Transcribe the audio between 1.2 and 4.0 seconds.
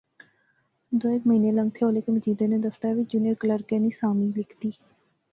مہینے لنگتھے ہولے کہ مجیدے نے دفترے وچ جونیئر کلرکے نی